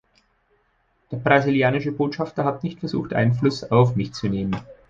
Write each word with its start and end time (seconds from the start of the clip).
Der 1.11 1.17
brasilianische 1.17 1.91
Botschafter 1.91 2.43
hat 2.43 2.63
nicht 2.63 2.79
versucht, 2.79 3.13
Einfluss 3.13 3.63
auf 3.69 3.95
mich 3.95 4.15
zu 4.15 4.29
nehmen. 4.29 4.57